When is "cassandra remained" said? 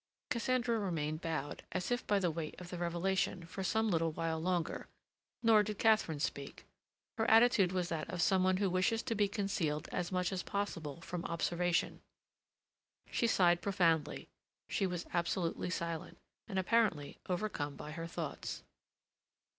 0.31-1.21